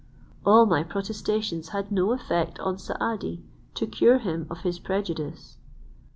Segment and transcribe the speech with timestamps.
[0.47, 3.43] All my protestations had no effect on Saadi,
[3.75, 5.57] to cure him of his prejudice.